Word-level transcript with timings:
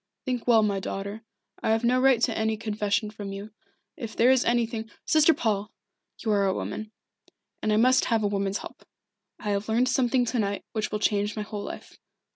"Think 0.25 0.47
well, 0.47 0.63
my 0.63 0.79
daughter. 0.79 1.21
I 1.61 1.69
have 1.69 1.83
no 1.83 1.99
right 2.01 2.19
to 2.21 2.35
any 2.35 2.57
confession 2.57 3.11
from 3.11 3.31
you. 3.31 3.51
If 3.95 4.15
there 4.15 4.31
is 4.31 4.43
anything" 4.43 4.89
"Sister 5.05 5.31
Paul 5.31 5.71
you 6.17 6.31
are 6.31 6.47
a 6.47 6.55
woman, 6.55 6.91
and 7.61 7.71
I 7.71 7.77
must 7.77 8.05
have 8.05 8.23
a 8.23 8.27
woman's 8.27 8.57
help. 8.57 8.83
I 9.37 9.51
have 9.51 9.69
learned 9.69 9.89
something 9.89 10.25
to 10.25 10.39
night 10.39 10.65
which 10.71 10.91
will 10.91 10.97
change 10.97 11.35
my 11.35 11.43
whole 11.43 11.61
life. 11.63 11.99